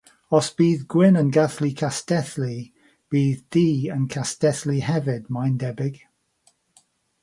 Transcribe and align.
Os 0.35 0.47
bydd 0.59 0.85
Gwyn 0.93 1.19
yn 1.21 1.29
gallu 1.35 1.69
castellu, 1.81 2.49
bydd 3.17 3.45
Du 3.57 3.65
yn 3.97 4.09
castellu 4.17 4.81
hefyd 4.89 5.33
mae'n 5.37 5.59
debyg. 5.67 6.03